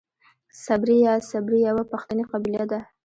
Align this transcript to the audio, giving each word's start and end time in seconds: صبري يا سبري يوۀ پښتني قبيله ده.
صبري 0.65 0.97
يا 1.05 1.13
سبري 1.29 1.59
يوۀ 1.67 1.81
پښتني 1.91 2.23
قبيله 2.31 2.63
ده. 2.71 2.79